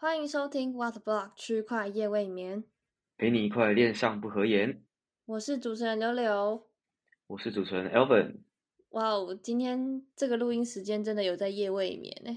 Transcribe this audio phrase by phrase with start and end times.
[0.00, 2.62] 欢迎收听 What Block 区块夜未眠，
[3.16, 4.84] 陪你一块恋上不合言。
[5.26, 6.68] 我是主持人柳柳。
[7.26, 8.36] 我是主持人 Elvin。
[8.90, 12.30] 哇哦，今天这个录音时间真的有在夜未眠呢。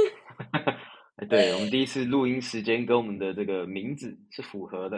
[1.16, 4.96] 哎，对我们第一次录音时间跟我们的这个名字是符合的。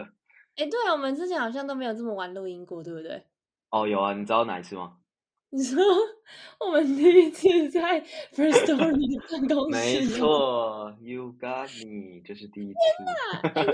[0.55, 3.21] 哎，对我们之前好像都没有这么晚录音过，对不对？
[3.69, 4.99] 哦，有啊，你知道哪一次吗？
[5.53, 5.83] 你说
[6.61, 7.99] 我们第一次在
[8.31, 12.79] First Story 的办公室，没错，You got me，这是第一次。
[12.79, 13.73] 天哪，那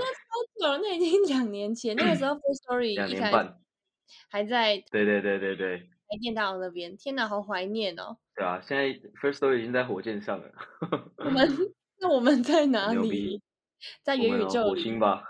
[0.58, 3.58] 久了，那已经两年前，那个时候 First Story 两年半，
[4.28, 4.82] 还在。
[4.90, 5.78] 对对对对对。
[6.10, 8.16] 台电大楼那边，天哪，好怀念哦。
[8.34, 8.86] 对啊，现在
[9.20, 10.50] First Story 已经在火箭上了。
[11.18, 11.46] 我们
[12.00, 13.40] 那我们在哪里？
[14.02, 15.22] 在元宇宙火星吧。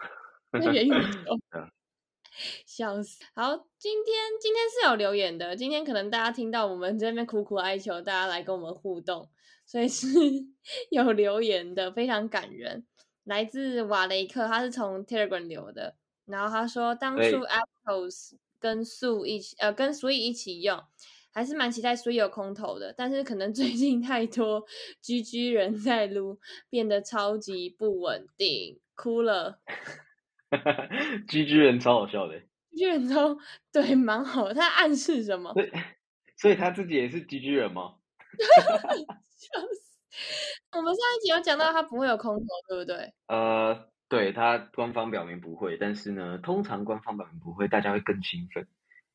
[0.52, 1.36] 在元宇宙。
[2.66, 3.18] 笑死！
[3.34, 5.56] 好，今天今天是有留言的。
[5.56, 9.28] 今天可能大家听到我们这边苦苦哀求，大家来跟我们互动，
[9.66, 10.06] 所以是
[10.90, 12.86] 有留言的，非常感人。
[13.24, 15.96] 来自瓦雷克，他是从 Telegram 留的。
[16.24, 20.82] 然后他说，当初 Apples 跟 Su 一起，呃，跟 Sui 一起用，
[21.32, 22.94] 还是蛮期待 Sui 有空投的。
[22.96, 24.64] 但是可能最近太多
[25.02, 29.60] GG 人在撸，变得超级不稳定，哭了。
[31.28, 32.38] 居居人超好笑的，
[32.70, 33.36] 居居人超
[33.72, 34.52] 对，蛮好。
[34.52, 35.52] 他暗示什么？
[36.36, 37.94] 所以他自己也是居居人吗？
[38.38, 40.76] 笑 死！
[40.76, 43.12] 我们上一集有讲到他不会有空投，对不对？
[43.26, 48.66] 呃，对他官方表明不会，但是呢，通常官方表明不会，大家会更兴奋。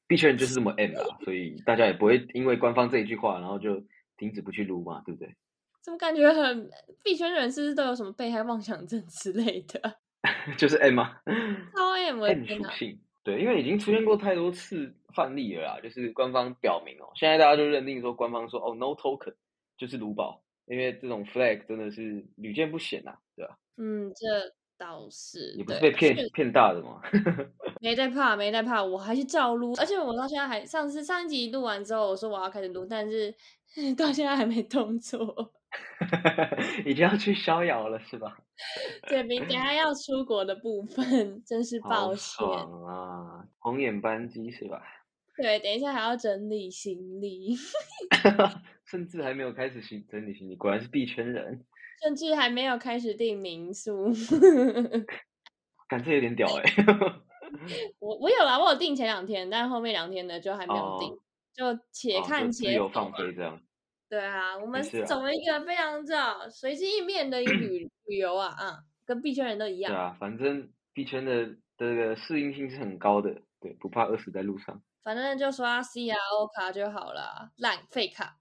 [0.07, 3.83] 币圈人就是这么 M 啊，所以大家也不会因为官方这一句话，然后就
[4.17, 5.35] 停止不去撸嘛，对不对？
[5.81, 6.69] 怎么感觉很
[7.03, 9.99] 币圈人是不是都有什么被害妄想症之类的？
[10.57, 11.17] 就是 M 吗？
[11.75, 15.79] 超 M M 属性，对，因为已经出现过太多次范例了啦。
[15.81, 19.33] 就是官方表明哦，现在大家就认定说，官方说哦，No token
[19.77, 23.57] 就是卢宝，因为这种 flag 真的是屡见不鲜呐，对吧？
[23.77, 25.53] 嗯，这倒是。
[25.57, 27.01] 你不是被骗骗大的吗？
[27.81, 29.73] 没在怕，没在怕，我还是照撸。
[29.77, 33.33] 而且我到现在还，上次上一集录完之后，我说我要开始撸，但是
[33.97, 35.51] 到现在还没动作。
[36.85, 38.37] 已经要去逍遥了，是吧？
[39.07, 43.45] 对，明天还要出国的部分，真是抱歉啊！
[43.59, 44.81] 红眼班机是吧？
[45.37, 47.55] 对，等一下还要整理行李，
[48.85, 51.65] 甚至还没有开始行整理行李，果然是币圈人。
[52.01, 54.11] 甚至还没有开始订民宿，
[55.87, 56.63] 感觉有点屌哎！
[57.99, 61.17] 我我有啊，我有订前两天，但后面两天呢就还没有订，
[61.53, 63.61] 就且看且有放飞这样。
[64.13, 66.15] 对啊，我们是走了一个非常这
[66.47, 69.91] 随机应变的一个旅旅游啊，啊，跟币圈人都一样。
[69.91, 74.79] 对啊，反正币圈的这个适应性是很高的，对，不怕饿死在路上。
[75.03, 78.37] 反正就刷 C R O 卡就好了，烂废卡。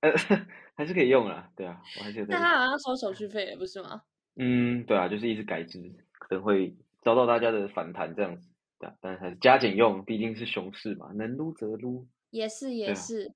[0.00, 0.10] 呃，
[0.74, 2.26] 还是可以用啊，对啊，我还是。
[2.28, 4.02] 但他好像收手续费，不是吗？
[4.34, 5.78] 嗯，对啊，就是一直改制，
[6.18, 8.48] 可能会遭到大家的反弹这样子。
[8.80, 12.08] 对，但是还是加减用，毕竟是熊市嘛，能撸则撸。
[12.30, 13.32] 也是，也是。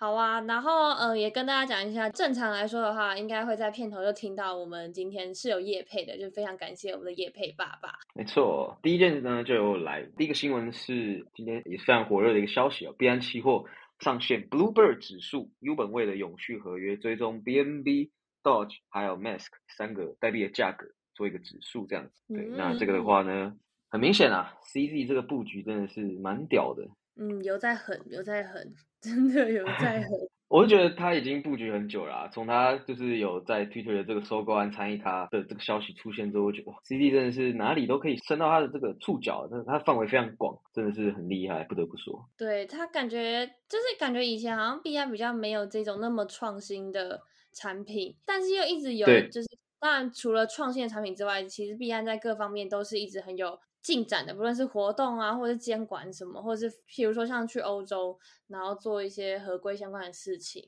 [0.00, 7.98] 好啊，然后呃，也跟大家讲一下，正常来说的话，应该会在片头就听到我们今天是有叶配的，就非常感谢我们的叶配爸爸。
[8.14, 13.64] 没错，第一件事呢就有来，第一个新闻是今天也是非常火热的一个消息哦，币安期货
[13.98, 18.10] 上线 Bluebird 指数 U 本位的永续合约，追踪 BNB、
[18.44, 20.86] Doge 还有 Mask 三个代币的价格，
[21.16, 22.22] 做一个指数这样子。
[22.32, 23.52] 对，那这个的话呢，
[23.90, 26.86] 很明显啊，CZ 这个布局真的是蛮屌的。
[27.20, 30.08] 嗯，有在狠，有在狠，真的有在 很。
[30.48, 42.26] 我就觉得他已经布局很久了，从他就是有在 Twitter 的这个收购案参与他的这个消息出现之后，我觉得哇，CD 真的是哪里都可以伸到他的这个触角，但是他范围非常广，真的是很厉害，不得不说。
[42.38, 47.20] 对他感觉就是感觉以前好像 B I 比较没有这种那么创新的
[47.52, 49.48] 产品，但是又一直有，就是
[49.78, 53.60] 当然除了创新的产品之外，其实 B 安在各方面都是一直很有。
[53.82, 58.18] 进展的，不论是活动啊，或者是监管什么，或者是譬如说像去欧洲，
[58.48, 60.62] 然后做一些合规相关的事情，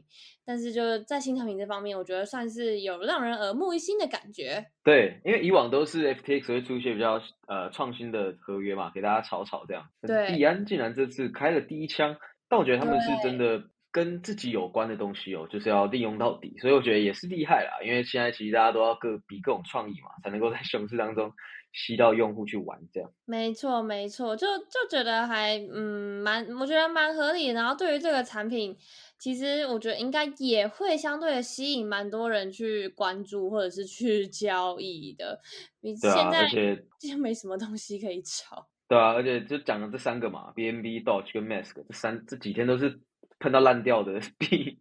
[0.44, 4.64] 但是就是在新产品这方面，我觉得算是有让人耳目一新的感觉。
[4.82, 9.88] 对，因为以往都是 FTX 会出一些比较呃创新的合约嘛，给大家炒炒这样。
[10.02, 12.16] 对，币安竟然这次开了第一枪，
[12.48, 17.84] 但我觉得他们是真的跟自己有关的东西哦，就是要利用到底，所以我觉得也是厉害啦。
[17.84, 21.32] 因为现在其实大家都要各比各种创意嘛，才能够在熊市当中。
[21.72, 27.46] 吸到用户去玩，这样没错没错，就就觉得还嗯蛮，我觉得蛮合理。
[27.50, 28.76] 然后对于这个产品，
[29.20, 35.38] 其实我觉得应该也会相对的吸引蛮多人去关注或者是去交易的。
[35.80, 38.66] 你现在而且就没什么东西可以炒。
[38.88, 42.98] 对啊，而且就讲了这三个嘛，BNB、Doge 跟 Mask 这三这几天都是
[43.40, 44.78] 喷到烂掉的 币，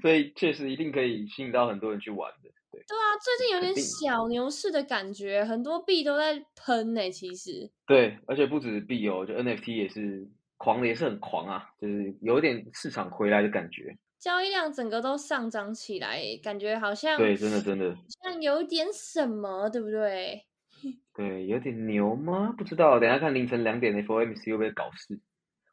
[0.00, 2.48] 所以确实一定可以吸引到很多人去玩的。
[2.70, 7.10] 对，对啊，最近有点小牛市的感觉，很多币都在喷呢。
[7.10, 10.26] 其实对，而且不止币哦，就 NFT 也是
[10.56, 13.96] 狂的，也是很狂啊，就是有点市场回来的感觉。
[14.18, 20.42] 交易量整个都上涨起来，感觉好像对，真的真的像有点什么，对不对？
[21.14, 22.54] 对，有点牛吗？
[22.56, 25.18] 不知道，等下看凌晨两点的 FOMC 会不会搞事？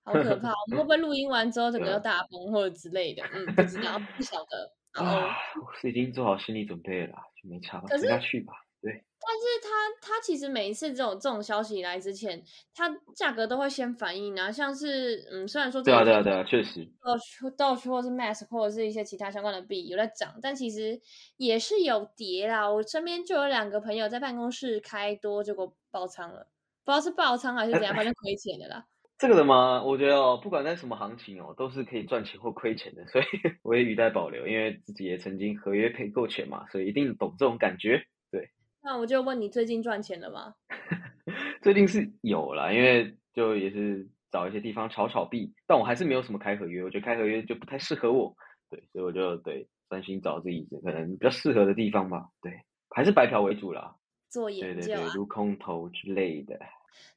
[0.04, 0.50] 好可怕！
[0.50, 3.24] 我们会不会录音完之后整个大崩或者之类的？
[3.34, 4.72] 嗯，不知道，不晓得。
[4.94, 5.26] 啊，
[5.60, 8.54] 我是已经做好心理准备了，就没差，等下去吧。
[8.82, 9.04] 对。
[9.26, 12.44] 但是它它其实每一次这种这种消息来之前，
[12.76, 16.86] 它价格都会先反应啊，像是嗯，虽然说对啊对啊对啊，确实。
[17.02, 21.00] Doge Doge 或是 Mask 或者是一些其他相关的币有在涨，但其实
[21.38, 22.70] 也是有跌啦。
[22.70, 26.48] 我身边就有两个朋友在办公室开多，结果爆仓了，
[26.84, 28.86] 不知道是爆仓还是怎样，反正亏钱的啦。
[29.18, 29.81] 这个的吗？
[29.83, 33.25] 我觉得哦，不管在什么行情哦，都是可以赚钱或亏钱的，所以
[33.63, 38.04] 我也语带保留，因为自己也曾经合约赔够钱嘛，所以一定懂这种感觉。
[38.31, 38.50] 对，
[38.81, 40.56] 那我就问你，最近赚钱了吗？
[41.62, 48.36] 最近是有啦，因为就也是找一些地方炒炒币，但我还是没有什么开合约，我觉得开合约就不太适合我，
[48.69, 52.27] 对，所以我就对专心找自己可能比较适合的地方吧。
[52.42, 52.51] 对，
[52.89, 53.95] 还是白嫖为主啦，
[54.30, 56.59] 做研究，对对对，如空投之类的。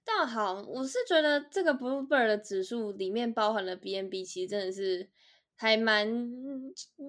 [0.04, 5.08] 但好，我是觉得这个 Bluebird 的指数里面包含了 BNB，其实真的是
[5.56, 6.06] 还蛮，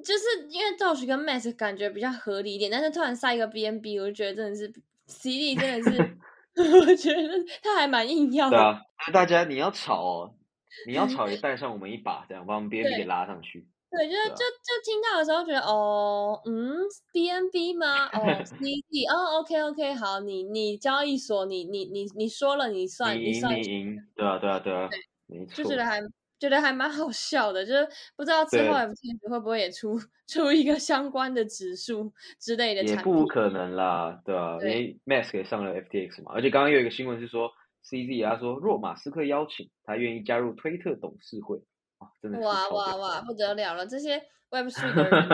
[0.04, 4.74] 就是因为 Doge 跟 Max 感觉比较合理一点，但是突然塞一个 BNB，我就觉得真的是
[5.06, 6.18] CD 真的是，
[6.80, 7.30] 我觉得
[7.62, 8.58] 他还蛮硬要的。
[8.58, 8.82] 对啊，
[9.14, 10.36] 大家你要炒哦，
[10.88, 13.68] 你要 炒也带上我们一把，这样把我们 BNB 给拉上去。
[13.90, 16.76] 对，就是就就听到的时候觉得哦，嗯
[17.14, 18.08] ，B N B 吗？
[18.08, 18.56] 哦，C
[18.92, 24.90] D，哦，OK OK，好，你你交易所，你你你你说了你算，你算，你赢，对啊对啊对啊，
[25.28, 26.02] 没错，就觉得还
[26.38, 27.88] 觉得还蛮好笑的，就是
[28.18, 29.98] 不知道之后 FTX 会不会也出
[30.28, 37.50] 出一个相关的指数之类的也不可能啦，对啊，因为 Mask 也上了 F T X 嘛，而且刚刚有一个新闻是说
[37.84, 41.58] C Z 他说若马斯克邀请，他愿意加入推特董事会。
[42.42, 43.86] 哇哇哇，不得了了！
[43.86, 44.18] 这些
[44.52, 45.30] Web Three 的人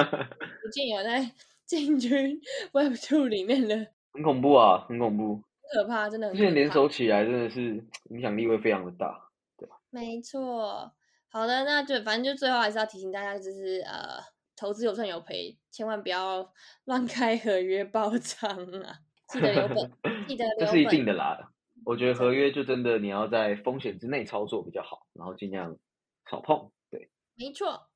[0.61, 1.31] 不见有在
[1.65, 2.39] 进军
[2.73, 3.75] Web Two 里面的，
[4.13, 5.41] 很恐怖啊，很恐怖，
[5.73, 6.29] 很可怕，真的。
[6.31, 9.75] 这些联手起来，真的是影响力会非常的大，对吧？
[9.89, 10.91] 没错。
[11.29, 14.19] 好的，那就反正就最后还是要提醒大家，就是呃，
[14.55, 16.51] 投资有赚有赔，千万不要
[16.85, 18.49] 乱开合约爆仓
[18.81, 18.97] 啊！
[19.27, 19.91] 记得留本，
[20.27, 21.49] 记得留这是一定的啦。
[21.85, 25.75] 我觉得合约就真的你要在风险之内操作比较好，然后尽量。
[26.29, 27.87] 少碰，对，没错。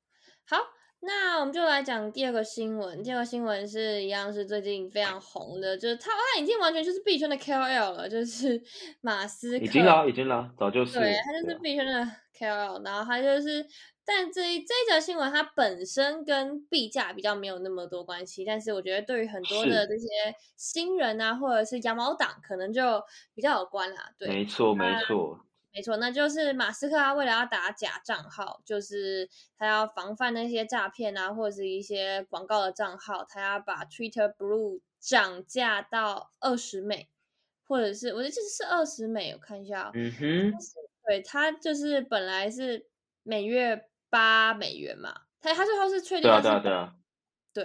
[0.46, 0.56] 好，
[1.00, 3.02] 那我们就来讲第二个新闻。
[3.02, 8.60] 第二个新闻是一样是最近非常红的，就是他他已经完全就是币圈的 KOL 了，就是
[9.00, 9.64] 马斯克。
[9.64, 10.98] 已经了，已经了，早就是。
[10.98, 12.02] 对，他就是币圈的
[12.38, 12.84] KOL。
[12.84, 13.64] 然后他就是，
[14.04, 20.08] 但这这一则新闻它本身跟币价比较没有那么多关系，但是我觉得对于很多的这些
[20.56, 23.02] 新人啊，或者是羊毛党，可能就
[23.34, 24.10] 比较有关啦。
[24.18, 25.38] 对，没错，没错。
[25.78, 37.08] 没错，那就是马斯克他为了要打假账号，就是他要防范那些诈骗啊，或者是一些广告的账号，他要把 Twitter Blue 涨价到二十美，
[37.62, 40.52] 或者是我觉得这是二十美，我看一下，嗯哼，
[41.06, 42.88] 对他就是本来是
[43.22, 46.88] 每月八美元嘛，他他最后是确定对对对，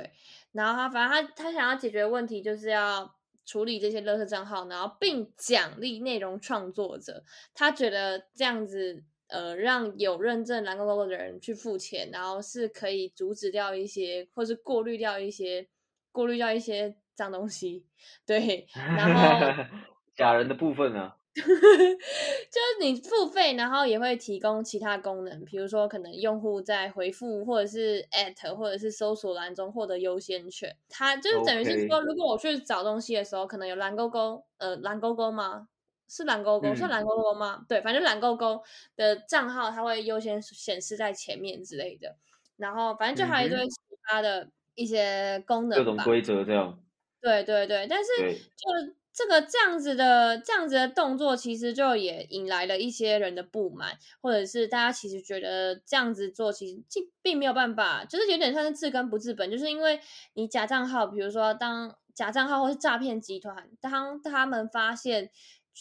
[0.01, 0.11] 对，
[0.51, 3.15] 然后他反正他他想要解决问题就是要。
[3.45, 7.23] 处理这些垃圾账号，然后并奖励内容创作者。
[7.53, 15.67] 他觉得这样子，呃，让有认证蓝勾勾的人去付钱，然后是可以阻止掉一些，或是过滤掉一些，
[16.11, 17.85] 过滤掉一些脏东西。
[18.25, 19.63] 对，然后
[20.15, 21.13] 假人的部分呢？
[21.35, 30.75] 就是你付费，然后也会提供其他功能，比如说可能用户在回复或者是 at 或者是搜索栏中获得优先权。
[30.89, 35.67] 它就是等于是说，如果我去找东西的时候，可能有蓝勾勾，呃，蓝勾勾吗？
[36.07, 37.65] 是蓝勾勾，是蓝勾勾吗？
[37.67, 38.61] 对，反正蓝勾勾
[38.95, 42.15] 的账号它会优先显示在前面之类的。
[42.57, 46.83] 然后反正就还有一堆其他的一些功能，各种规则这样。
[47.21, 48.09] 对对对，但是
[48.55, 48.95] 就。
[49.13, 59.99] 这个这样子的这样子的动作，其实就也引来了一些人的不满，或者是大家其实觉得这样子做其实并并没有办法，就是有点像是治根不治本，就是因为
[60.33, 65.29] 你假账号，比如说当假账号或是诈骗集团，当他们发现，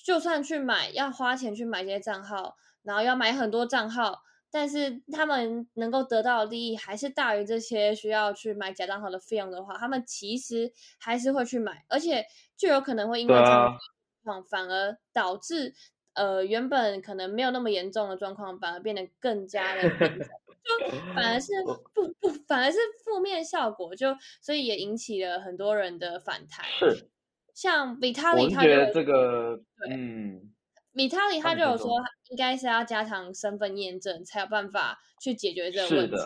[0.04, 4.22] 就算去买要花钱去买这些账号，然后要买很多账号。
[4.52, 13.78] 但是他们能够得到的利益还是大于这些需要去买假账号的费用的话，他们其实还是会去买，而且就有可能会因为这样
[14.23, 15.75] 状况，反而导致
[16.12, 20.28] 呃原本可能没有那么严重的状况，反而变得更加的严重，
[20.62, 21.52] 就反而是
[21.94, 26.64] 不不反而是负面效果，就所以也引起了很多人的反弹。
[26.66, 27.09] 是，
[27.54, 29.59] 像 Vitali 他觉得这个，
[29.90, 30.51] 嗯
[30.94, 31.90] ，Vitali 他就有说，
[32.30, 36.16] 应该是要加强身份验证，才有办法去解决这个问题。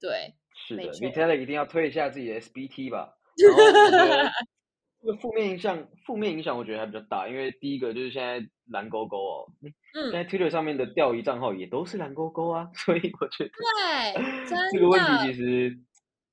[0.00, 3.14] 对，是的，Vitali 一定要推一下自己的 SBT 吧。
[3.36, 9.46] 这个负面影响，负面影响我觉得还比较大，因为第一个就是现在蓝勾勾哦，
[9.92, 15.76] 现在 Twitter 上面的钓鱼账号也都是蓝勾勾啊， 所以我觉得对这个问题其实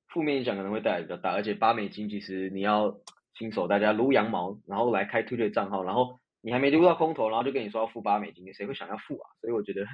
[0.06, 2.96] 负面影响可能会带来比较大，而且八美金其实你要
[3.36, 9.30] 新手大家撸羊毛，然后来开 Twitter 账号，然后你还没撸到空头，然后就跟你说要付八美金，谁会想要付啊？
[9.40, 9.84] 所以我觉得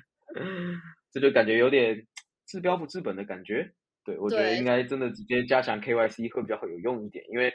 [1.12, 2.06] 这就感觉有点
[2.46, 3.72] 治标不治本的感觉。
[4.04, 7.52] 对我觉得应该真的直接加强 KYC 会比较有用一点，因为。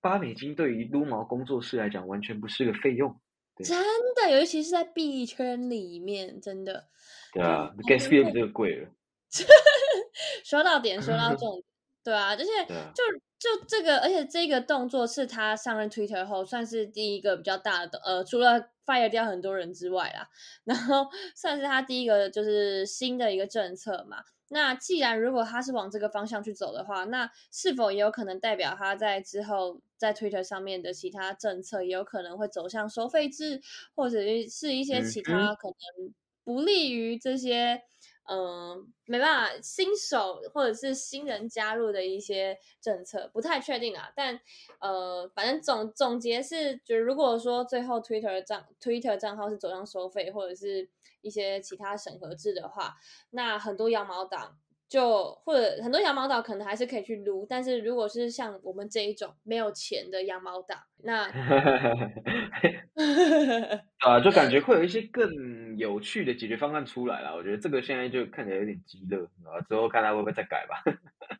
[0.00, 3.18] 八美金对于撸毛工作室来讲，完全不是个费用。
[3.64, 3.74] 真
[4.14, 6.90] 的，尤其是在币圈里面，真的。
[7.32, 8.90] 对啊，gas fee 比这个贵了。
[10.44, 11.64] 说到点，说到重点。
[12.04, 12.44] 对啊，而且
[12.92, 13.02] 就
[13.44, 20.30] 就这个，而且这个动作是他上任 Twitter 后算是第一个比较大的，呃，除了 fire 掉很多人之外啦，
[20.64, 24.24] 然后 算是他第一个就是新的一个政策嘛。
[24.48, 33.60] 那既然如果他是往这个方向去走的话，那是否也有可能代表他在之后在 Twitter 上面的其他政策也有可能会走向收费制，
[33.94, 37.82] 或者是一些其他可能不利于这些
[38.28, 44.10] 嗯没办法新手或者是新人加入的一些政策，不太确定啊。
[44.14, 44.40] 但
[44.80, 50.88] 呃，反正总总结是，就如果说最后 Twitter 账 Twitter 账号是走向收费，或者是。
[51.24, 52.96] 一些其他审核制的话，
[53.30, 61.24] 那很多羊毛党就或者很多羊毛党可能还是可以去撸，但是如果是像我们这一种没有钱的羊毛党，那
[64.00, 67.34] 啊，就感觉会有一些更有趣的解决方案出来了。
[67.34, 70.82] 我觉得这个现在就看起来有点急热啊，之后看他会不会再改吧。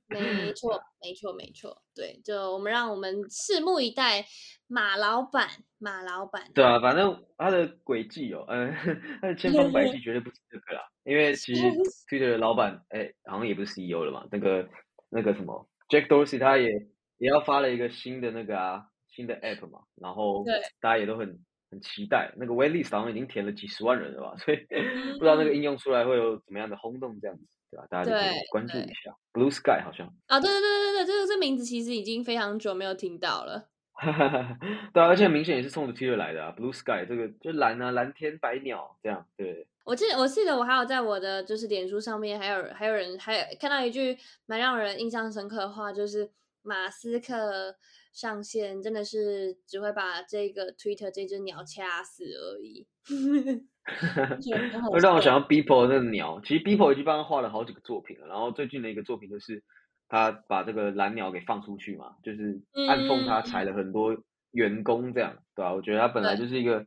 [0.08, 0.20] 没
[0.54, 4.24] 错，没错，没错，对，就我们让我们拭目以待，
[4.66, 6.50] 马老板，马老板。
[6.54, 8.74] 对啊，反正他的轨迹哦，嗯，
[9.22, 10.82] 他的千方百计绝对不止这个啦。
[11.04, 11.62] 因为其实
[12.08, 14.68] Twitter 的老板，哎，好像也不是 CEO 了嘛，那个
[15.10, 16.70] 那个什么 Jack Dorsey 他也
[17.18, 20.44] 也要发了一个新的那个啊，新的 App 嘛，然后
[20.80, 21.38] 大家也都很
[21.70, 22.32] 很期待。
[22.36, 27.44] 那个 Waitlist 好像已经填了几十万人了吧， 所以不知道那个应用出来会有怎么样的轰动这样子。
[27.70, 27.86] 对吧？
[27.90, 33.68] 大家可以关注一下，Blue Sky 好像啊，对对对对对，这个这名字其实已经非常久没有听到了。
[34.94, 39.26] 对啊，而且明显也是冲着 T 恤来的啊，Blue Sky 这个就蓝啊，蓝天白鸟这样。
[39.36, 44.16] 对，我记得我记得我还有在我的就是脸书上面，还有还有人还有看到一句
[44.46, 46.30] 蛮让人印象深刻的话，就是
[46.62, 47.74] 马斯克
[48.14, 52.86] 上线真的是只会把这个 Twitter 这只鸟掐死而已。
[54.90, 58.26] 会让我想到 Beeple 那个鸟，其实 Beeple 已经帮他画了好几个作品了。
[58.26, 59.62] 然后最近的一个作品就是
[60.08, 64.16] 他把这个蓝鸟给放出去嘛，就是暗讽他裁了很多
[64.52, 65.74] 员工，这样对吧？
[65.74, 66.86] 我觉得他本来就是一个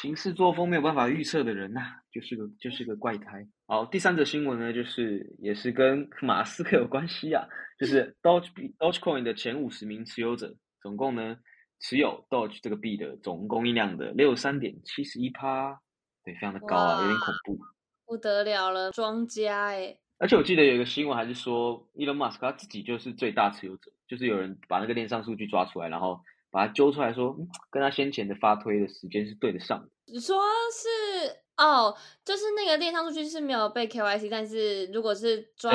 [0.00, 1.80] 行事作风没有办法预测的人呐，
[2.12, 3.44] 就是个就是个怪胎。
[3.66, 7.48] 好，第三则新闻呢，就是也是跟马斯克有关系啊，
[7.80, 11.38] 就是 Doge Dogecoin 的前五十名持有者，总共呢
[11.80, 15.80] 持有 Doge 这个币的总供应量的六十三点七十一趴。
[16.22, 17.58] 对，非常的高啊，有点恐怖，
[18.04, 19.96] 不得了了，庄家哎！
[20.18, 26.20] 而且我记得有一个新闻，还是说，Elon Musk 他自己就是最大持有者，就是有人把那个链上数据抓出来，然后
[26.50, 27.34] 把它揪出来说，
[27.70, 29.88] 跟他先前的发推的时间是对得上的。
[30.04, 30.36] 你说
[30.70, 35.70] 是哦，就是那个链上数据是没有被 KYC，但是如果是抓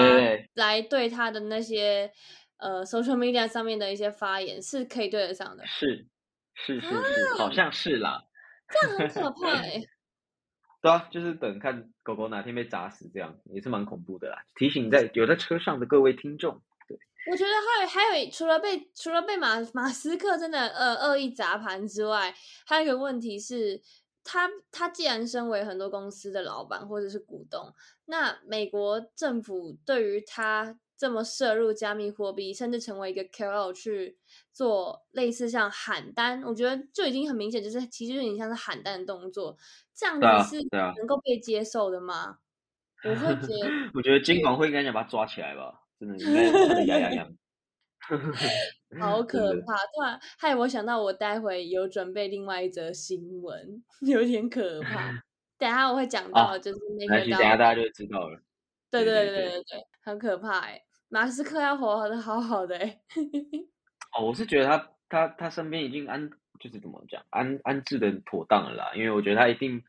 [0.56, 2.12] 来对他的那些
[2.58, 5.64] 呃 social media 上面的一些发言，是可以对得上的。
[5.68, 6.08] 是
[6.56, 8.24] 是是是，好像是啦。
[8.68, 9.84] 这样很可怕哎。
[10.82, 14.44] 对啊，就是等看狗狗哪天被砸死，这样也是蛮恐怖的啦。
[14.56, 16.98] 提醒在有在车上的各位听众，对，
[17.32, 22.36] 我觉得还有还有，除了被除了被马马斯克真的呃恶意砸盘之外，
[22.68, 23.82] 还有一个问题是，
[24.26, 27.74] 他他既然身为很多公司的老板或者是股东，
[28.08, 30.78] 那美国政府对于他。
[30.98, 34.18] 这么摄入加密货币，甚至成为一个 KOL 去
[34.54, 39.58] 做类似像喊单，我觉得就已经很明显，就是其实有点像是喊单的动作，
[39.94, 42.38] 这样子是能够被接受的吗？
[43.04, 47.36] 我会觉得， 我觉得监管会应该想把他抓起来吧，真的应该牙痒痒。
[49.00, 49.76] 好 可怕！
[49.94, 55.12] 突然害我想到，我待会有准备另外一则新闻， 有点可怕。
[55.58, 58.40] 等下我会讲到，就是那个，等下大家就知道了。
[58.92, 60.82] 对对对对对，很可怕哎！
[61.10, 63.00] 马斯克要活得好好的哎。
[64.18, 68.92] 哦，我是觉得他他他身边已经安，就是怎么讲安安置的妥当了啦。
[68.96, 69.82] 因为我觉得他一定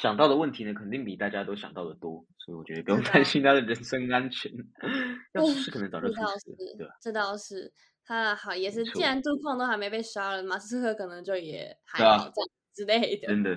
[0.00, 4.50] 想到的问题呢，肯定比大家都想到的多，所以我觉得不用担心他的人身安全。
[5.34, 6.94] 要出事可能早就出事了，对吧？
[7.00, 7.72] 这倒是，
[8.04, 13.28] 他好也是，既然杜控都还没被杀了，马斯克可能就也还好这样之类的。
[13.28, 13.50] 真的，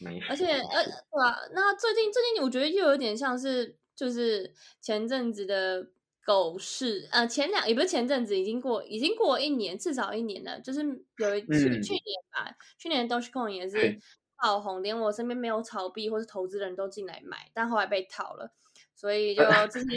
[0.00, 1.36] 没而且呃，对啊？
[1.52, 5.88] 那最近最近，我觉得又有点像是，就是前阵子的
[6.24, 10.60] 狗市，呃，前两也不是前阵子，已经过已经过一年，至少一年了。
[10.60, 10.80] 就是
[11.18, 13.98] 有一去去年吧，去年 Dogecoin 也是。
[14.42, 18.52] 爆红，连我身边没有炒币或是投资人都进来买，但后来被套了，
[18.94, 19.96] 所以就 这些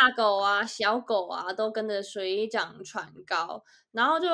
[0.00, 3.62] 大狗啊、小狗啊都跟着水涨船高。
[3.92, 4.28] 然后就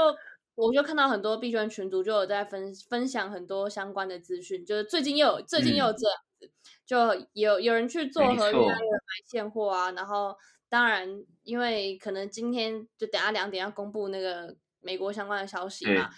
[0.54, 6.50] 我就看到很多币圈群组就有在分分享很多相关的资讯，就是最近又有最近又有这样子，
[6.84, 8.76] 就有有人去做合约、买
[9.24, 9.90] 现货啊。
[9.92, 10.36] 然后
[10.68, 16.10] 当然，因为可能今天就等下两点要公布那个美国相关的消息嘛。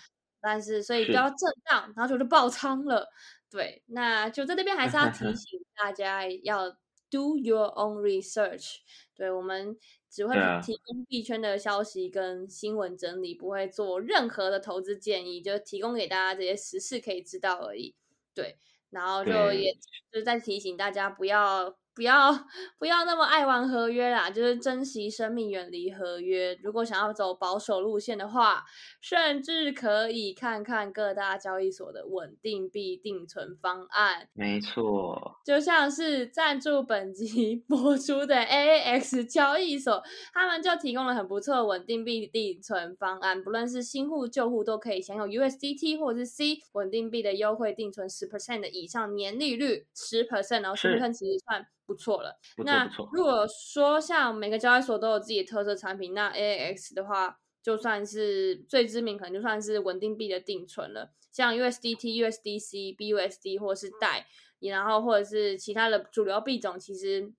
[0.51, 1.39] 但是，所以比较震
[1.69, 3.07] 荡，然后就就爆仓了。
[3.51, 6.71] 对，那就在那边还是要 提醒大家要
[7.11, 8.77] do your own research。
[9.15, 9.77] 对我们
[10.09, 17.95] 只会提供币圈的消息跟新闻整理，不会做任何的投资建议，就提供给大家这些实事可以知道而已。
[18.35, 18.57] 对，
[18.89, 19.75] 然后就也
[20.11, 21.77] 就是在提醒大家不要。
[21.99, 22.33] 不要
[22.79, 26.57] 不要那么爱玩合约啦，就是珍惜生命，远离合约。
[26.63, 28.63] 如果想要走保守路线的话，
[29.01, 34.29] 甚至可以看看各大交易所的稳定币定存方案。
[34.33, 40.01] 没错，就像是赞助本集 播出的 AAX 交易所，
[40.33, 51.67] 他们就提供了很不错的稳定币定存方案，不论是新户旧户都可以享有 USDT 或者是 C 稳定币的优惠定存十 percent 的以上年利率十 percent，然后十 percent 其实算。
[51.89, 64.27] 不错了，那如果说像每个交易所都有自己的特色产品，那 AAX 的话，就算是最知名，可能就算是稳定币的定存了，像 USDT、USDC、BUSD 或是代，
[64.61, 67.33] 然后或者是其他的主流币种，其实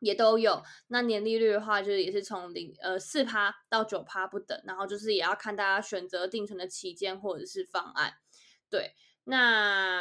[0.00, 0.62] 也都有。
[0.88, 8.12] 那年利率的话，就是也是从零呃四趴到九趴不等，然后就是也要看大家选择定存的期间或者是方案，
[8.68, 8.94] 对。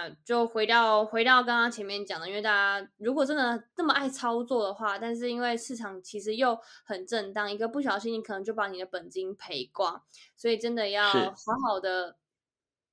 [0.08, 10.02] 那就回到回到刚刚前面讲的，因为大家如果真的这么爱操作的话，但是因为市场其实又很震荡，一个不小心你可能就把你的本金赔光，
[10.36, 11.34] 所以真的要好
[11.68, 12.18] 好的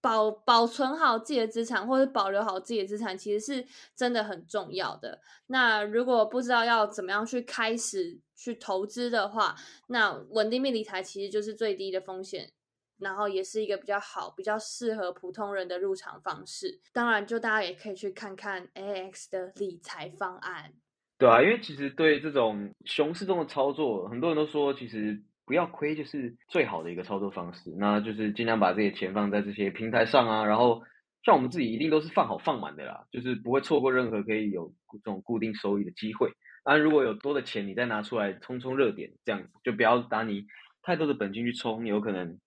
[0.00, 5.20] 保保存好自己的资产，或者保留好自己的资产，其实是真的很重要的。
[5.46, 9.56] 那如果不知道要怎么样去开始去投资的话，
[9.88, 12.52] 那稳定币理财其实就是最低的风险。
[13.02, 16.80] 然后也是一个比较好、比较适合普通人的入场方式。
[16.92, 20.72] 当然，就大家也可以去看看 AX 的理财方案。
[21.18, 27.70] 对啊，因为其实对这种熊市中的操作，很多人都说，其实不要亏就是最好的一个操作方式。
[27.78, 30.44] 那就是尽量把这些钱放在这些平台上啊。
[30.44, 30.82] 然后，
[31.24, 36.32] 像我们自己一定都是放好放满的啦，就是不会错过任何可以有这种固定收益的机会。
[36.64, 40.46] 当然，如果有多的钱，你再拿出来冲冲热点，这样子就不要打你
[40.82, 42.38] 太多的本金去冲，有可能。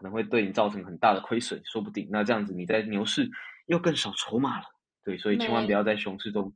[0.00, 2.08] 可能会对你造成很大的亏损，说不定。
[2.10, 3.28] 那这样子你在牛市
[3.66, 4.64] 又更少筹码了，
[5.04, 6.50] 对，所以千万不要在熊市中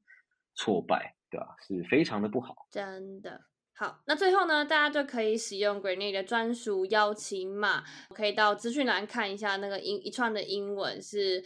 [0.54, 1.54] 挫败，对吧？
[1.61, 2.66] 是非常的不好。
[2.70, 3.38] 真的
[3.74, 11.44] 好，那最后呢，大家就可以使用 Grenade 的专属邀请码，可以到资讯栏看一下那个英一串的英文是。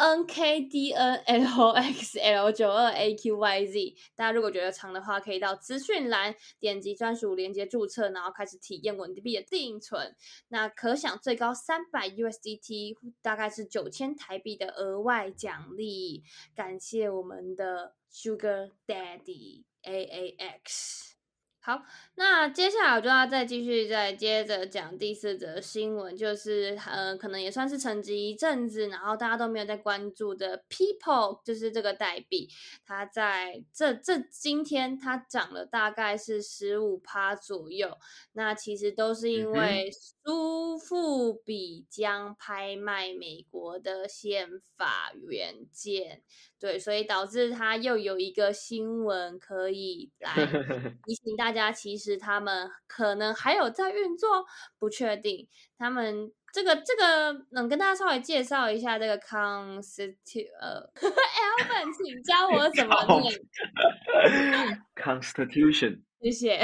[0.00, 10.16] N K D N L X L 九二 A Q Y Z，大家如果觉得长的话，可以到资讯栏点击专属链接注册，然后开始体验稳定币的定存。
[10.48, 16.22] 那可享最高三百 USDT，大概是九千台币的额外奖励。
[16.56, 21.19] 感谢我们的 Sugar Daddy A A X。
[21.70, 21.84] 好，
[22.16, 32.48] 那接下来我就要再继续再接着讲第四则新闻，就是呃，可能也算是沉寂一阵子，然后大家都没有在关注的 People，就是这个代币，
[32.84, 37.96] 它在这这今天它涨了大概是十五趴左右，
[38.32, 46.22] 那其实都是因为苏富比将拍卖美国的宪法原件。
[46.60, 50.46] 对，所以导致他又有一个新闻可以 来
[51.06, 54.44] 提醒大家，其实他们可能还有在运作，
[54.78, 55.48] 不确定。
[55.78, 63.34] 他们这个这个，能跟大家稍微介绍一下这个 constitution，呃， Alvin，请教我怎么念
[64.94, 66.60] constitution，谢谢，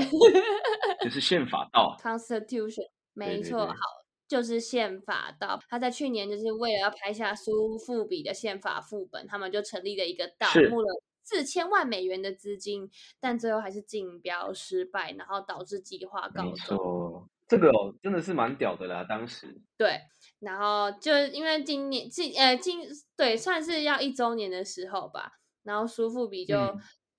[1.03, 4.06] 就是宪法道 constitution，没错，好。
[4.29, 10.89] 就是宪法道，他在去年就是为了要拍下苏富比的宪法副本，他们就成立了一个道，募了
[11.23, 17.29] 四千万美元的资金，但最后还是竞标失败，然后导致计划告终。
[17.49, 19.61] 这个哦，真的是蛮屌的啦，当时。
[19.79, 20.01] 对，
[20.41, 22.81] 然后就因为今年今呃今
[23.17, 26.57] 对算是要一周年的时候吧，然后苏富比就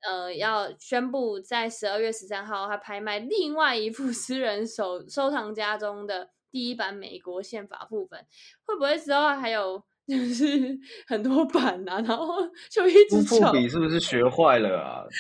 [0.02, 8.20] 呃要宣布在十二月十三号他拍卖另外一幅私人收收藏家中的第一版美国宪法副本，
[8.66, 12.00] 会不会之后还有就是很多版啊？
[12.02, 12.28] 然后
[12.70, 15.04] 就一直苏富比是不是学坏了啊？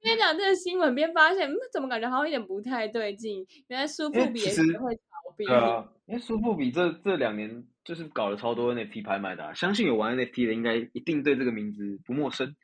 [0.00, 3.46] 边讲这个新闻边发现，怎么感觉好像有点不太对劲？
[3.68, 5.44] 原来苏富比也是会逃避。
[5.44, 12.56] 对啊，因为苏富比这这两年就是搞了超多 NFT 拍卖的，相信有玩 NFT 的应该一定对这个名字不陌生。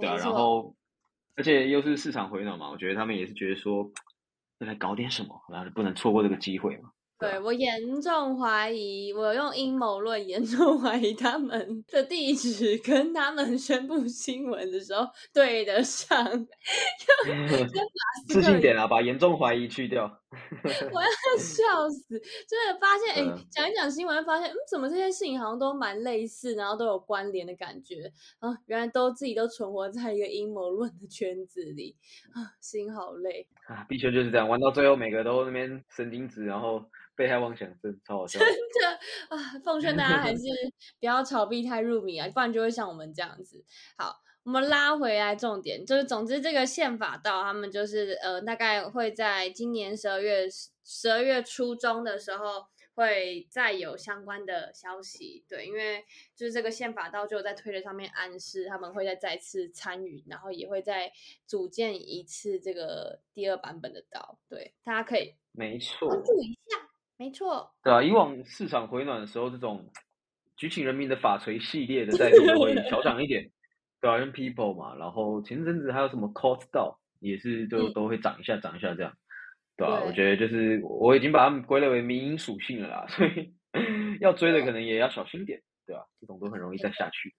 [0.00, 0.76] 对啊，然后
[1.34, 3.90] 而且又是市场回暖嘛，我觉得他们也是觉得说要
[4.66, 6.90] 来搞点什么，然后不能错过这个机会嘛。
[7.18, 16.26] 对我严重怀疑，我用阴谋论严重 怀疑他们的地址跟他们宣布新闻的时候对得上。
[18.26, 20.10] 自信点啊，把严重怀疑去掉。
[20.92, 22.18] 我要笑死！
[22.48, 28.56] 真的发现，哎，讲一讲新闻，发现，嗯，怎么这些事情好像都蛮类似，然后都有关联的感觉啊？
[28.66, 31.96] 原来都自己都存活在一个阴谋论的圈子里
[32.32, 33.84] 啊，心好累啊！
[33.88, 36.84] 币圈就是这样，玩到最后，每个都那边神经质，然后。
[37.16, 38.38] 被害妄想症，超好笑。
[38.38, 38.88] 真的
[39.28, 40.40] 啊，奉劝大家还是
[41.00, 43.62] 不要炒币太入迷啊，不然就会像我们这样子。
[43.98, 50.48] 好，我们拉回来重点，就是总之这个宪法道他们就是呃，大概会在今年十二月
[50.84, 55.44] 十二月初中的时候会再有相关的消息。
[55.48, 61.12] 对，因为就是这个宪法道就在推特上面暗示他们会再再次参与，然后也会再
[61.46, 64.40] 组建一次这个第二版本的道。
[64.48, 66.88] 对，大家可以没错关注一下。
[67.16, 69.88] 没错，对啊，以往市场回暖的时候，这种
[70.56, 73.48] 举起人民的法锤系列的代币都会小 涨一点，
[74.00, 79.12] 对啊，因 People 嘛，然后前阵子还有什么 Cost 道也是就都会涨一下，涨一下这样，
[79.76, 83.52] 对啊，我觉得就是我已经把它们归类为民营属性了啦， 所以
[84.20, 86.04] 要追的可能也要小心点，对吧？
[86.20, 87.34] 这种都很容易再下去，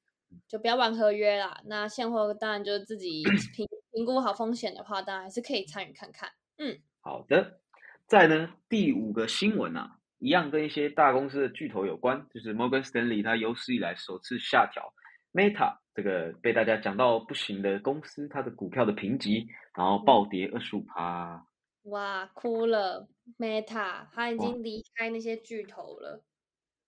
[0.47, 1.59] 就不要玩合约啦。
[1.65, 3.23] 那现货当然就是自己
[3.55, 6.29] 评评估好风险的话，当然还是可以参与看看。
[6.57, 7.59] 嗯，好的。
[8.07, 14.93] 再呢，第五个新闻啊，一样跟一些大公司的巨头有关，就是 Morgan Stanley 它有史以来首次下调
[15.33, 21.45] Meta 这个被大家讲到不行的公司，它的股票的评级，然后暴跌二十五趴。
[21.83, 26.23] 哇，哭了，Meta 它已经离开那些巨头了，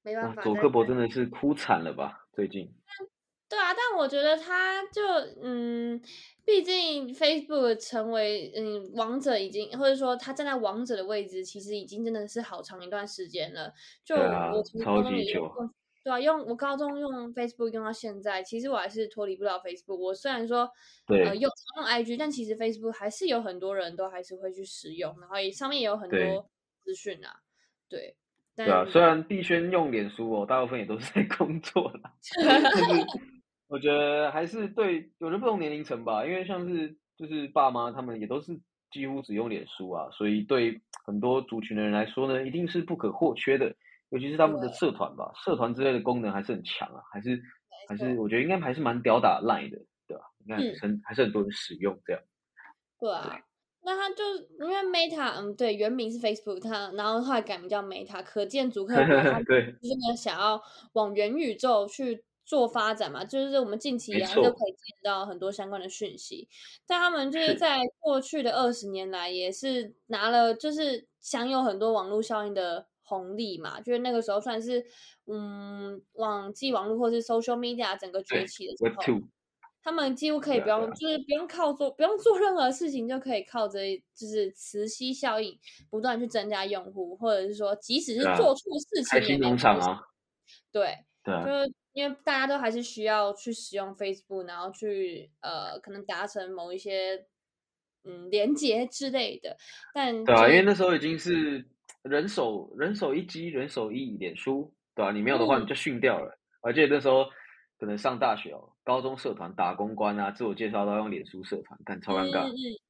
[0.03, 0.41] 没办法。
[0.43, 2.27] 佐克伯真的是哭惨了吧？
[2.33, 2.73] 最近。
[3.49, 5.01] 对啊，但我觉得他就
[5.43, 6.01] 嗯，
[6.43, 13.71] 毕竟 Facebook 成为嗯王者已经，或者说他站在王者的位置，其实已经真的是好长一段时间了。
[14.03, 15.51] 就我从高中用，
[16.03, 19.95] 对啊，用我高中用 Facebook 用到现在，其实我还是脱离不了 Facebook。
[19.95, 20.69] 我虽然说
[21.07, 26.49] 呃用用 IG，但其实 Facebook 还是有很多人都还是会去使用，然后也上面也有很多
[26.83, 27.33] 资讯啊，
[27.87, 28.15] 对。
[28.55, 32.13] 对啊，虽然碧轩用脸书哦，大部分也都是在 工作啦。
[33.67, 38.55] 我觉得还是对有的不同年龄层吧，因为像是就是爸妈他们也都是
[38.91, 43.75] 几乎只用脸书啊，所以对很多族群的人来说呢，一定是不可或缺的。
[44.13, 47.41] 尤其是他们的社团吧，社团之类的功能还是很强啊，还是
[47.89, 50.23] 还是我觉得应该还是蛮屌打 Line 的，对吧？
[50.45, 52.21] 应该很还是很多人使用这样。
[52.99, 53.41] 对啊，
[53.81, 54.23] 那他就
[54.63, 60.61] 因为 Meta，嗯，对，原名是 Facebook，他然后后来改名叫 Meta，可见主客他 对真的想要
[60.93, 62.23] 往元宇宙去。
[62.45, 66.49] 做发展嘛，就是我们近期来都可以见到很多相关的讯息。
[66.85, 73.79] 但他们就是在过去的二十年来，也是拿了就是享有很多网络效应的红利嘛。
[73.79, 74.83] 就是那个时候算是
[75.27, 79.21] 嗯，网际网络或是 social media 整个崛起的时候，
[79.83, 83.79] 他们几乎可以不用，就是不用靠做，不用做任何事情，就可以靠着
[84.15, 85.57] 就是磁吸效应
[85.89, 89.87] 不断去增加用户，或者是说，即使是做错事情也没关系。
[90.71, 91.73] 对，对，就是。
[91.93, 97.27] 因为大家都还是需要去使用 Facebook，然后去呃，可能达成某一些
[98.03, 99.55] 嗯连接之类的。
[99.93, 101.63] 但对啊，因为那时候已经是
[102.03, 105.11] 人手人手一机，人手一脸书，对吧？
[105.11, 106.37] 你没有的话，你就训掉了。
[106.61, 107.25] 而且那时候
[107.79, 112.39] 可能上大学哦，高中社团打公关啊，自我介绍都要用脸书社团，但超尴尬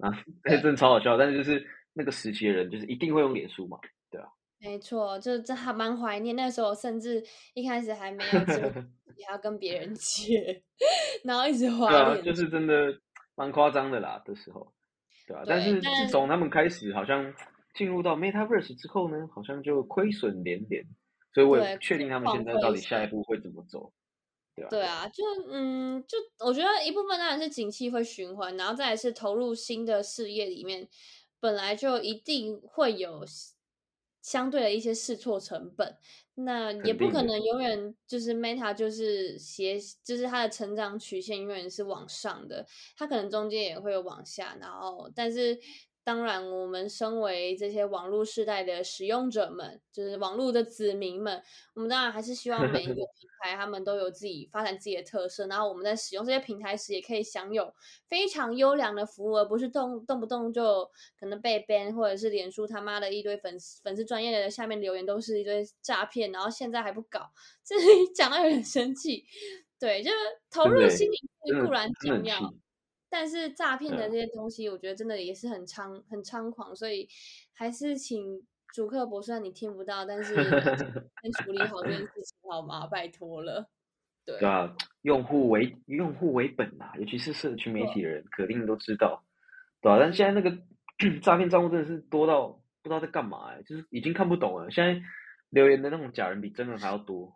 [0.06, 0.12] 啊，
[0.44, 1.18] 那 真的超好笑。
[1.18, 3.80] 但是就是那个时期的人，就是一定会用脸书嘛，
[4.12, 4.28] 对啊。
[4.60, 7.22] 没错，就这还蛮怀念那时候，甚至
[7.54, 8.86] 一开始还没有这个，
[9.18, 10.64] 也要跟别人借，
[11.26, 12.24] 然后一直怀念。
[12.24, 12.98] 就是真的
[13.36, 14.72] 蛮夸张的啦，的时候，
[15.28, 15.44] 对啊？
[15.46, 17.34] 但是自从他们开始好像
[17.74, 20.86] 进入到 MetaVerse 之后呢，好像就亏损连连，
[21.34, 23.92] 所以我也不确定他们现在到底下一步会怎么走，
[24.56, 24.70] 对吧？
[24.70, 30.88] 对啊，就嗯，就我觉得一部分当然是景气会循环，然后再是投入新的事业里面。
[31.40, 33.26] 本来就一定会有
[34.22, 35.98] 相对的一些试错成本，
[36.36, 45.60] 那也不可能永远就是 Meta 就是斜，就是它的成长曲线永远是往上的，它可能中间也会有往下，然后但是。
[46.06, 51.42] 当然，我们身为这些网络时代的使用者们，就是网络的子民们，
[51.74, 55.48] 我们当然还是希望每一个平台他们都有自己发展自己的特色。
[55.48, 57.74] 然后我们在使用这些平台时，也可以享有
[58.10, 67.32] 非常优良的服务，而不是动动不动就可能被 ban，或者是脸书他妈的一堆粉丝粉丝专业的下面留言都是一堆诈骗，然后现在还不搞，
[67.64, 67.76] 这
[68.14, 69.24] 讲到有点生气。
[69.80, 70.16] 对，就是
[70.50, 71.18] 投入心理
[71.66, 72.54] 固然重要。
[73.14, 77.08] 但是诈骗的这些东西，我觉得真的也是很猖很猖狂，所以
[77.54, 78.42] 还是请
[78.74, 80.34] 主客博，虽然你听不到，但是
[81.22, 82.88] 先处理好这件事情好吗？
[82.88, 83.70] 拜托了。
[84.26, 89.24] 对啊，用户为用户为本呐，尤其是社区媒体的人，肯定都知道，
[89.80, 90.00] 对吧？
[90.00, 90.58] 但现在那个
[91.22, 92.48] 诈骗账户真的是多到
[92.82, 94.72] 不知道在干嘛哎，就是已经看不懂了。
[94.72, 95.00] 现在
[95.50, 97.32] 留言的那种假人比真人还要多。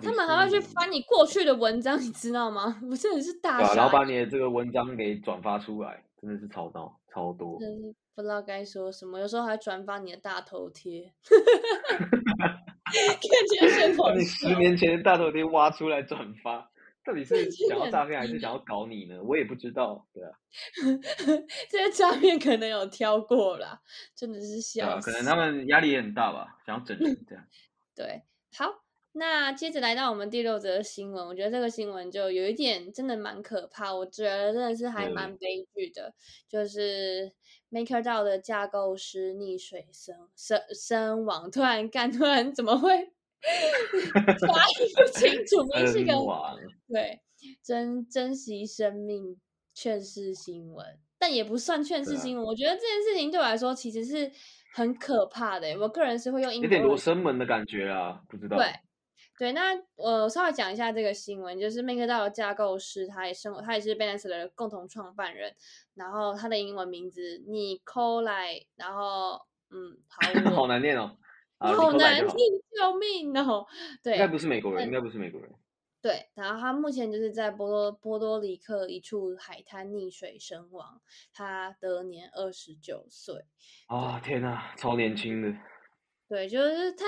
[0.00, 2.80] 他们还要去翻你过去的文章，你知道吗？
[2.90, 3.74] 我真的是大傻。
[3.74, 7.58] 然后把你的这个文章给转发出来，真的是超多超多。
[7.60, 11.12] 真是不知道该说什么，有时候还转发你的大头贴。
[12.92, 16.70] 看起来是把你十年前的大头贴挖出来转发，
[17.04, 19.22] 到底是想要诈骗还是想要搞你呢？
[19.22, 20.30] 我也不知道，对啊。
[21.70, 23.80] 这些诈骗可能有挑过啦，
[24.14, 25.00] 真的是笑。
[25.00, 27.44] 可能他们压力也很大吧，想要整人这样。
[27.96, 28.22] 对，
[28.56, 28.82] 好。
[29.14, 36.14] 那接着来到我们第六则新闻，我觉得这个新闻就有一点真的蛮可怕，我觉得真的是还蛮悲剧的，
[36.48, 37.30] 就是
[37.70, 45.70] MakerDAO 的架构师溺水身身身亡，突然干，突然怎么会发音不清楚？
[45.86, 46.14] 是个
[46.88, 47.20] 对
[47.62, 49.38] 珍珍惜生命
[49.74, 50.86] 劝世新闻，
[51.18, 52.46] 但也不算劝世新闻。
[52.46, 54.32] 我觉得这件事情对我来说其实是
[54.72, 58.66] 很可怕的，我个人是会用有点罗生门的感觉啊，不知道对。
[59.42, 65.52] 对，那我稍微讲一下这个新闻，就是 MakerDAO 的架构师，他也生活，他也是 Balance 的共同创办人，
[65.94, 68.22] 然后他的英文名字 Nicole，
[68.76, 69.98] 然后嗯，
[70.46, 71.16] 好，好难念哦，
[71.58, 72.36] 好难念，
[72.70, 73.66] 救命哦！
[74.00, 75.50] 对，应该不是美国人，应该不是美国人。
[76.00, 81.00] 对，然后他目前就是在波多波多黎克一处海滩溺水身亡，
[81.34, 83.44] 他得年二十九岁。
[83.88, 85.52] 啊，天哪，超年轻的。
[86.28, 87.06] 对，就是他。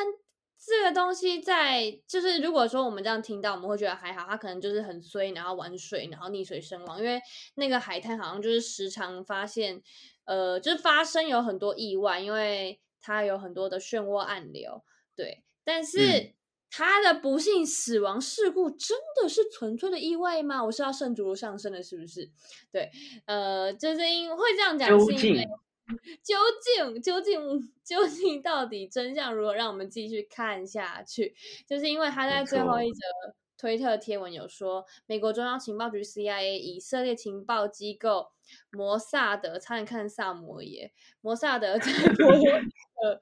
[0.58, 6.98] 这个东西在就是，如果说我们这样听到，我们会觉得还好，他可能就是很衰，然后玩水，然后溺水身亡。
[6.98, 7.20] 因为
[7.56, 9.82] 那个海滩好像就是时常发现，
[10.24, 14.82] 呃，就是发生有很多意外，因为它有很多的漩涡暗流。
[15.14, 16.32] 对，但是
[16.70, 20.64] 他的不幸死亡事故真的是纯粹的意外吗？
[20.64, 22.30] 我是要圣主上升的，是不是？
[22.72, 22.90] 对，
[23.26, 25.46] 呃，就是因会这样讲，是因为。
[26.23, 29.55] 究竟究竟究竟到底真相如何？
[29.55, 31.35] 让我们继续看下去。
[31.66, 33.01] 就是因为他在最后一则
[33.57, 38.33] 推特贴文有说，美国中央情报局 CIA、以色列情报机构
[38.70, 42.51] 摩萨德，差点看萨摩耶，摩萨德在 波多
[43.03, 43.20] 呃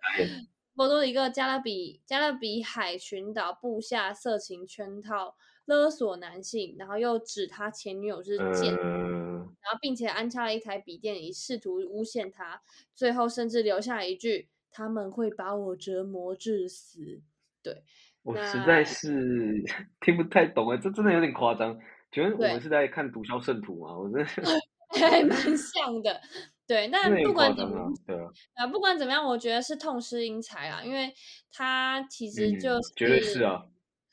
[0.74, 5.36] 波多一个加勒比加勒比海群岛布下色情圈套。
[5.66, 12.60] 勒索男性，然后又指他前女友是贱，然后并且安插了一台笔电，以试图诬陷他。
[12.94, 17.20] 最后甚至留下一句：“他们会把我折磨致死。”
[17.62, 17.82] 对，
[18.22, 19.62] 我实在是
[20.00, 21.78] 听不太懂啊，这真的有点夸张。
[22.10, 23.96] 觉得我们是在看《毒枭圣徒》吗？
[23.96, 24.60] 我真的
[25.08, 26.20] 还 蛮像的。
[26.66, 28.16] 对，那不管怎么，对
[28.54, 31.12] 啊，不管怎么样，我觉得是痛失英才啊，因为
[31.52, 33.64] 他其实就是绝对是啊。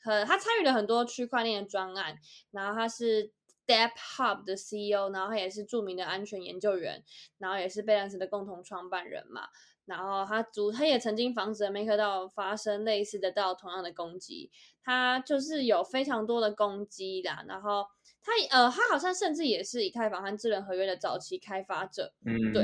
[0.02, 2.18] 和他参与了很多区块链的专案，
[2.50, 3.32] 然后他是
[3.66, 7.04] Depp Hub 的 CEO，然后他也是著名的安全研究员，
[7.38, 9.48] 然后也是贝兰斯的共同创办人嘛。
[9.86, 14.50] 然后他主，他也曾经防止 MakerDAO 发生类似的到同样的攻击，
[14.84, 17.44] 他就是有非常多的攻击啦。
[17.48, 17.86] 然后
[18.50, 22.62] 他呃，他好像甚至也是以太坊和智能合约的早期开发者，嗯，对。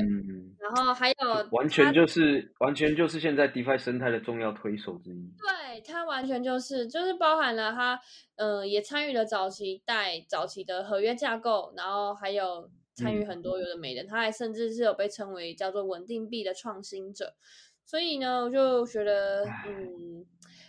[0.58, 5.32] 然后还有完全就是完全就是现在 DeFi 生态的重要推手之一。
[5.38, 8.00] 对他完全就是就是包含了他
[8.36, 12.70] 呃，也参与了早期带早期的合约架构，然后还有。
[12.98, 17.34] 参与很多有的没的，他还甚至是有被称为叫做稳定币的创新者，
[17.84, 20.24] 所以呢，我就觉得，嗯，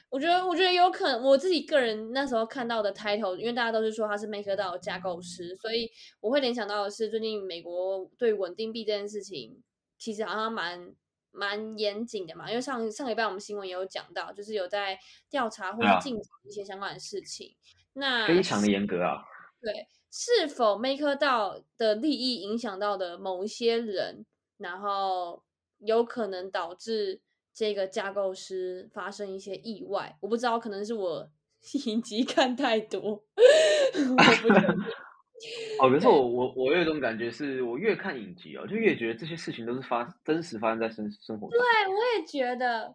[0.09, 5.91] 我觉得，我觉得有可能，我自己个人那时候看到的 title，因为大家都是说他是 MakerDAO 架构师，所以
[6.21, 9.61] 我会联想到的是，最近美国对稳定币这件事情
[9.97, 10.93] 其实好像蛮
[11.31, 14.97] 蛮严谨的嘛，因为上上礼拜我们新闻也有讲到，就是有在
[15.29, 17.55] 调查或者进行一些相关的事情，
[17.93, 19.23] 那非常的严格啊，
[19.61, 19.87] 对。
[20.09, 24.25] 是否 MakerDAO 的利益影响到的某一些人，
[24.57, 25.43] 然后
[25.79, 27.21] 有可能导致
[27.57, 30.15] 这个架构师发生一些意外。
[30.21, 31.27] 我不知道，可能是我
[31.87, 34.77] 影集看太多，我不确定。
[35.81, 42.93] 哦，可是我我我有一种感觉，是我越看影集哦，就越觉得这些事情都是发真实发生在生生活对，我也觉得。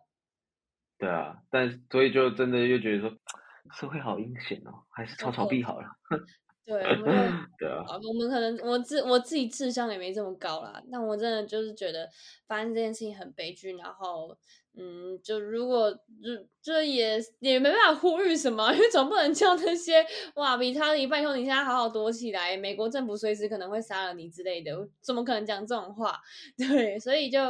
[0.97, 3.11] 对啊，但所以就真的又觉得说，
[3.75, 5.89] 社会好阴险哦，还是炒炒币好了。
[6.65, 6.81] 对，
[7.59, 12.09] 对啊，我们可能我自我自己智商也没这么高啦，但我真的就是觉得
[12.47, 14.37] 发生这件事情很悲剧，然后
[14.79, 26.21] 嗯，就如果就就也也没办法呼吁什么，因为总不能叫那些哇，比他的一半以后你现在好好躲起来，美国政府随时可能会杀了你之类的，怎么可能讲这种话？
[26.57, 27.41] 对，所以就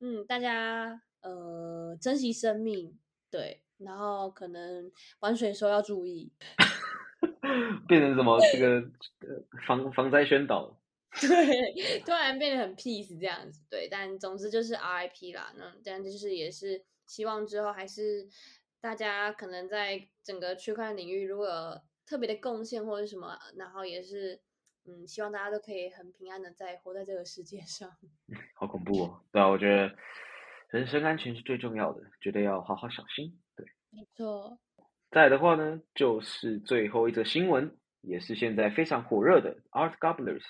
[0.00, 2.98] 嗯，大家呃珍惜生命，
[3.30, 6.32] 对，然后可能玩水的时候要注意。
[7.88, 8.38] 变成什么？
[8.52, 8.82] 这个
[9.66, 10.78] 防防灾宣导，
[11.20, 13.88] 对，突然变得很 peace 这样子，对。
[13.90, 18.28] 但总之就是 RIP 啦，那这样就是也是希望之后还是
[18.80, 24.40] 大家可能在整个区块链领域如果有特别的贡献或者什么，然后也是
[24.84, 27.88] 嗯，希望大家都可以很平安的在活在这个世界上。
[28.54, 29.20] 好恐怖哦！
[29.30, 29.94] 对啊，我觉得
[30.70, 33.38] 人身安全是最重要的，绝对要好好小心。
[33.54, 34.58] 对，没错。
[35.12, 40.42] 再的话呢，就是最后一则新闻，也是现在非常火热的 Art Gobblers。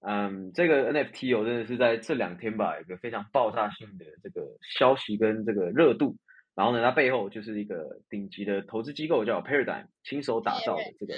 [0.00, 6.16] 嗯，这个 NFT 哦，真的是在这两天吧，一个非常爆炸性的这个消息跟这个热度。
[6.54, 11.14] 然后呢，它背后就是一个顶级的投资机构叫 Paradigm 亲手打造的这个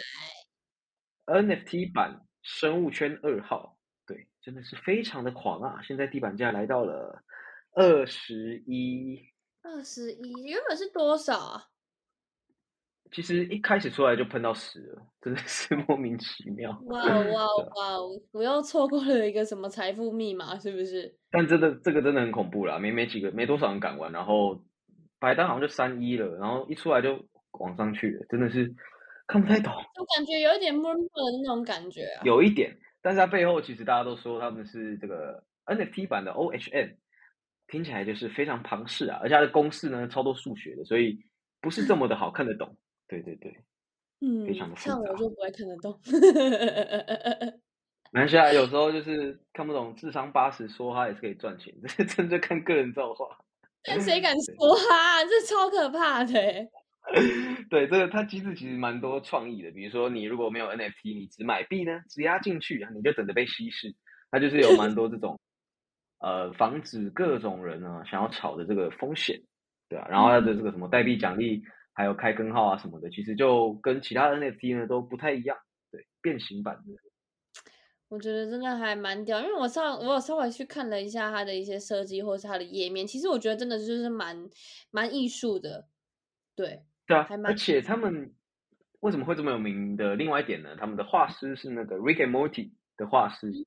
[1.26, 3.76] NFT 版生物圈二号。
[4.06, 5.82] 对，真的是非常的狂啊！
[5.82, 7.22] 现在地板价来到了
[7.74, 9.22] 二十一，
[9.62, 11.69] 二十一，原本是多少啊？
[13.12, 16.70] 其实一开始出来就喷到十了，真的是 莫名其妙。
[16.86, 17.98] 哇哇哇！
[18.32, 21.12] 我又错过了一个什么财富密码，是不是？
[21.30, 24.12] 但真的这个真的很恐怖啦，没没几个，没多少人敢玩。
[24.12, 24.62] 然后
[25.18, 27.18] 白单好像就三一了，然后一出来就
[27.58, 28.72] 往上去了，真的是
[29.26, 29.72] 看不太懂。
[29.94, 32.22] 就感觉有一点闷闷的那种感觉啊。
[32.24, 36.94] 有一点，但是它背后其实大家都说他们是这个 NFT 版的 OHN，
[37.66, 41.18] 听起来就是非常庞氏啊，而且它的公式呢超多数学的，所以
[41.60, 42.76] 不是这么的好看得懂。
[43.10, 43.52] 对对对，
[44.20, 45.98] 嗯，非常的像我就不会看得懂。
[48.12, 53.26] 没关系啊，有时候就是看不懂，智商八十说话也是可以赚钱，这 真的看个人造化。
[53.82, 54.54] 但谁 敢说
[54.92, 55.24] 啊？
[55.24, 56.32] 这超可怕的。
[57.68, 63.92] 对，这个它机制其实蛮多创意的，比如说你如果没有 NFT，你只买币呢，只押进去，你就等着被稀释。
[64.30, 65.40] 它就是有蛮多这种，
[66.20, 69.40] 呃，防止各种人呢想要炒的这个风险，
[69.88, 70.06] 对啊。
[70.08, 71.62] 然后它的这个什么代币奖励。
[71.92, 75.56] 还有开根号啊什么的，其实就跟其他 NFT 呢都不太一样，
[75.90, 76.92] 对，变形版的。
[78.08, 84.50] 我觉得真的还蛮屌，因为我上我有稍微去看了一下它的一些设计或是它的页面，其实我觉得真的就是蛮
[84.90, 85.86] 蛮艺术的，
[86.56, 86.84] 对。
[87.06, 88.34] 对啊，还蛮而且他们
[89.00, 90.76] 为什么会这么有名的另外一点呢？
[90.76, 93.66] 他们的画师是那个 Rick and Morty 的画师。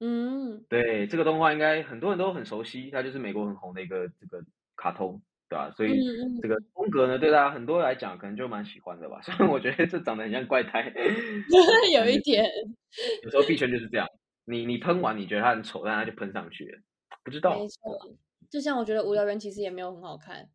[0.00, 0.64] 嗯。
[0.68, 4.44] 对，这个动画应该很多人都很熟悉，它就是美国很红的一个这个
[4.76, 5.22] 卡通。
[5.56, 5.70] 对吧？
[5.76, 5.98] 所以
[6.42, 9.20] 这个风格呢，对大家很多来讲，可能就蛮喜欢的吧。
[9.24, 10.92] 虽然我觉得这长得很像怪胎，
[11.94, 12.44] 有一点。
[13.24, 14.06] 有时候币圈就是这样，
[14.44, 16.78] 你你喷完你觉得它很丑，但它就喷上去了。
[17.24, 17.58] 不知道。
[17.58, 18.16] 没错，
[18.50, 20.48] 就像我觉得无聊人其实也没有很好看。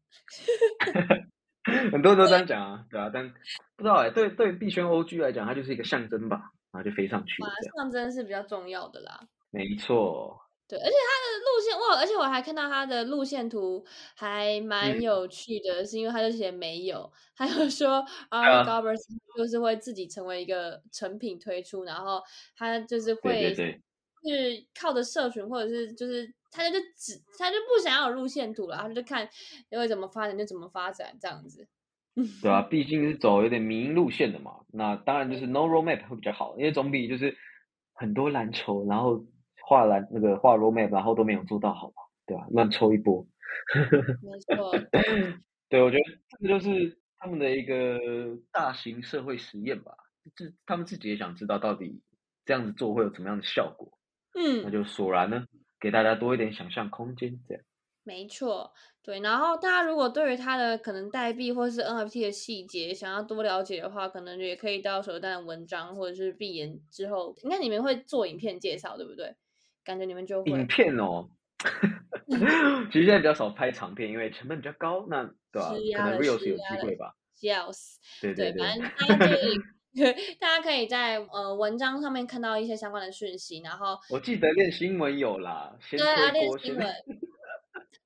[1.92, 3.30] 很多人都这样讲啊，对啊，但
[3.76, 6.38] 不知道哎，对对币圈 OG 来讲，它就是一个象征吧，
[6.72, 7.50] 然后就飞上 去了。
[7.78, 9.20] 象征是比较重要的啦。
[9.52, 10.40] 没错。
[10.72, 13.84] 对，而且它的路线哇，而且我还看到它的路线图
[14.16, 19.04] 还蛮有趣的，是因为它就写没有，还有说 啊 g o b e r s
[19.38, 22.22] 就是会自己成为一个成品推出，然后
[22.56, 29.28] 它就是会是靠着社群或者是就是他就只他就不想要有路线图了，他就看
[29.70, 31.68] 因为怎么发展就怎么发展这样子。
[32.42, 37.36] 对啊， 毕竟是走有点民营路线的嘛，那当然就是 no roadmap 会比较好，因为总比就是
[37.94, 39.26] 很多蓝筹然后。
[39.72, 42.04] 画蓝那个画 roadmap，然后都没有做到，好吧？
[42.26, 42.46] 对吧？
[42.52, 43.26] 乱抽一波。
[44.22, 44.70] 没错。
[45.70, 46.04] 对，我觉得
[46.42, 47.98] 这就是他们的一个
[48.52, 49.94] 大型社会实验吧。
[50.36, 52.02] 自他们自己也想知道，到底
[52.44, 53.98] 这样子做会有怎么样的效果。
[54.34, 54.62] 嗯。
[54.66, 55.46] 那就索然呢，
[55.80, 57.64] 给大家多一点想象空间，这样。
[58.04, 59.22] 没错，对。
[59.22, 69.34] 然后大家如果对于它的可能代币或是 NFT 的细节想要多了解的话，可能也可以到手段的文章或者是闭眼之后，应该你们会做影片介绍，对不对？
[69.84, 71.30] 感觉你们就影片哦，
[72.92, 75.06] 其实现在比较少拍长片，因为成本比较高。
[75.10, 75.70] 那对吧？
[75.98, 77.14] 可能 reels 有机会吧。
[77.42, 79.60] reels 对对对，反正大家可以，
[80.40, 83.62] 大家可以在呃文章上面看到一些相关的讯息。
[83.64, 86.86] 然后我记得练新闻有啦，对啊，练新闻。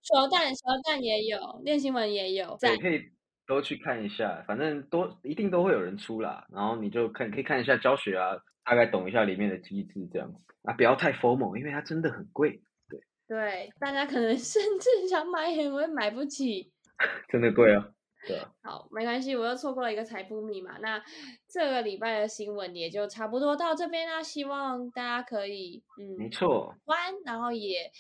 [0.01, 3.01] 球蛋球蛋也有，练新闻也有，对，可以
[3.47, 16.72] 都去看一下，反正都一定都会有人出啦，然后你就看可以看一下教学啊，大概懂一下里面的机制这样子啊，不要太 formal，因为它真的很贵，对对，大家可能甚至想买也会买不起，
[17.30, 17.91] 真的贵啊。
[18.28, 20.80] 对，好，没关系，我又错过了一个财富密码。
[20.80, 20.99] 那
[21.47, 24.24] 这个礼拜的新闻也就差不多到这边啦。
[24.24, 27.91] 希望大家可以，嗯，没错，关，然后也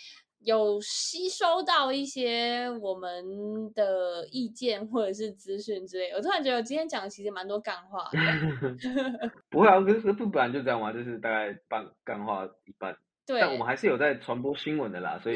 [0.45, 6.11] 有吸收到一些我们的意见或者是资讯之类。
[6.11, 8.09] 我突然觉得我今天讲的其实蛮多干话。
[9.49, 12.95] 不会啊，可是不本来就这样嘛，就是大概半干话一半。
[13.25, 15.35] 对，但我们还是有在传播新闻的啦，所以。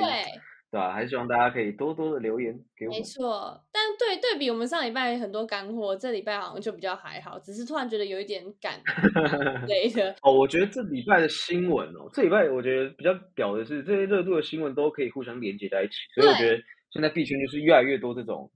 [0.72, 0.94] 对吧？
[0.94, 3.00] 还是希望大家可以多多的留言给我们。
[3.00, 8.80] 没错，但对对比我们上礼拜很多干货，这礼拜好像就比较还好，只是突然觉得有一点赶
[9.68, 10.16] 累的。
[10.22, 16.62] 哦，我觉得这礼拜的新闻哦，这礼拜我觉得比较屌的是，这些热度的新闻都可以互相连接在一起，所以我觉得
[16.92, 18.52] 现在币圈就是越来越多这种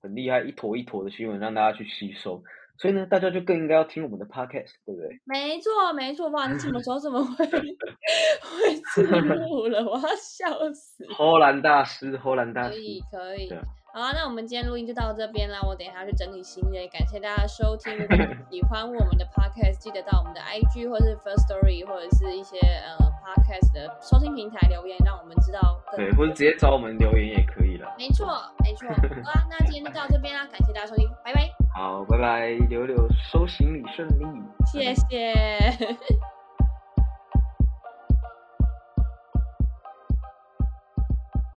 [0.00, 2.40] 很厉害一坨一坨的新闻，让大家去吸收。
[2.78, 5.20] 所以呢，大家就更应该要听我们的 podcast，对不对？
[5.26, 6.28] 没错，没错。
[6.30, 7.60] 哇，你什么时候怎么会 会
[8.94, 9.82] 字幕了？
[9.84, 11.04] 我要笑死！
[11.12, 13.52] 荷兰大师，荷兰大师，可以，可以。
[13.92, 15.58] 好啊，那我们今天录音就到这边啦。
[15.66, 17.96] 我等一下去整理行李，感谢大家收听。
[17.98, 18.16] 如果
[18.50, 25.82] 喜欢我们的 podcast，记得到我们的 IG 或者是 First Story 或者是一些呃 podcast 的收听平台留言，让我们知道。
[25.96, 27.92] 对，或者直接找我们留言也可以了。
[27.98, 28.26] 没错，
[28.62, 28.86] 没错。
[29.24, 31.57] 好啊，那今天就到这边啦，感谢大家收听，拜拜。
[31.78, 34.24] 好，拜拜，柳柳收行李顺利，
[34.66, 35.32] 谢谢。